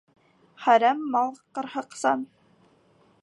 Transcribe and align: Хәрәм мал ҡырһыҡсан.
Хәрәм 0.63 1.03
мал 1.15 1.29
ҡырһыҡсан. 1.57 2.25